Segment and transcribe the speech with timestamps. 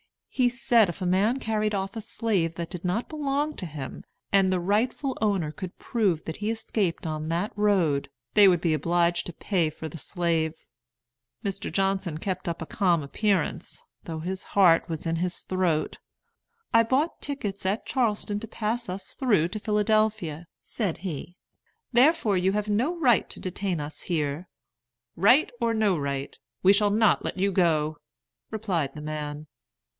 [0.29, 4.01] He said if a man carried off a slave that did not belong to him,
[4.31, 8.73] and the rightful owner could prove that he escaped on that road, they would be
[8.73, 10.53] obliged to pay for the slave.
[11.45, 11.71] Mr.
[11.71, 15.99] Johnson kept up a calm appearance, though his heart was in his throat.
[16.73, 21.35] "I bought tickets at Charleston to pass us through to Philadelphia," said he;
[21.91, 24.47] "therefore you have no right to detain us here."
[25.15, 27.97] "Right or no right, we shall not let you go,"
[28.49, 29.45] replied the man.